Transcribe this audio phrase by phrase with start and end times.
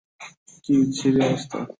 [0.63, 1.57] কি বিচ্ছিরি অবস্থা!